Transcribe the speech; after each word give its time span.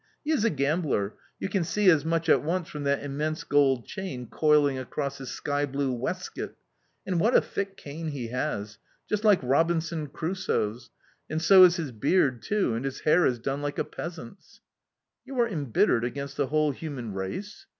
He 0.25 0.31
is 0.31 0.43
a 0.43 0.49
gambler; 0.49 1.13
you 1.39 1.47
can 1.47 1.63
see 1.63 1.87
as 1.91 2.03
much 2.03 2.27
at 2.27 2.41
once 2.41 2.67
from 2.69 2.85
that 2.85 3.03
immense 3.03 3.43
gold 3.43 3.85
chain 3.85 4.25
coiling 4.25 4.79
across 4.79 5.19
his 5.19 5.29
skyblue 5.29 5.95
waistcoat. 5.95 6.55
And 7.05 7.19
what 7.19 7.35
a 7.35 7.39
thick 7.41 7.77
cane 7.77 8.07
he 8.07 8.29
has! 8.29 8.79
Just 9.07 9.23
like 9.23 9.37
Robinson 9.43 10.07
Crusoe's 10.07 10.89
and 11.29 11.39
so 11.39 11.65
is 11.65 11.75
his 11.75 11.91
beard 11.91 12.41
too, 12.41 12.73
and 12.73 12.83
his 12.83 13.01
hair 13.01 13.27
is 13.27 13.37
done 13.37 13.61
like 13.61 13.77
a 13.77 13.83
peasant's." 13.83 14.61
"You 15.23 15.39
are 15.39 15.47
embittered 15.47 16.03
against 16.03 16.35
the 16.35 16.47
whole 16.47 16.71
human 16.71 17.13
race?" 17.13 17.67